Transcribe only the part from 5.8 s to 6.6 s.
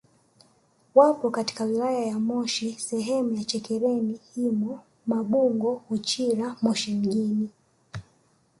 Uchira